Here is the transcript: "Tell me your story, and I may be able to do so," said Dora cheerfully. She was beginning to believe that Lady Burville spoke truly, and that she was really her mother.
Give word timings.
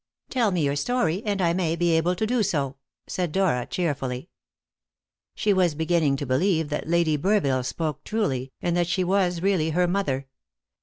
"Tell 0.31 0.49
me 0.49 0.63
your 0.65 0.75
story, 0.75 1.21
and 1.27 1.43
I 1.43 1.53
may 1.53 1.75
be 1.75 1.91
able 1.91 2.15
to 2.15 2.25
do 2.25 2.41
so," 2.41 2.77
said 3.05 3.31
Dora 3.31 3.67
cheerfully. 3.67 4.29
She 5.35 5.53
was 5.53 5.75
beginning 5.75 6.15
to 6.15 6.25
believe 6.25 6.69
that 6.69 6.89
Lady 6.89 7.19
Burville 7.19 7.63
spoke 7.63 8.03
truly, 8.03 8.51
and 8.63 8.75
that 8.75 8.87
she 8.87 9.03
was 9.03 9.43
really 9.43 9.69
her 9.69 9.87
mother. 9.87 10.25